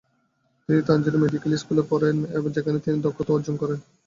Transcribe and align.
তিনি 0.69 0.79
তানজোরের 0.87 1.21
মেডিকেল 1.23 1.51
স্কুলে 1.57 1.83
পড়েন, 1.91 2.15
যেখানে 2.55 2.77
তিনি 2.85 2.97
দক্ষতাও 3.05 3.35
অর্জন 3.37 3.55
করেন। 3.61 3.79